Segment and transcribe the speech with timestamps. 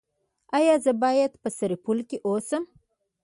[0.57, 2.63] ایا زه باید په سرپل کې اوسم؟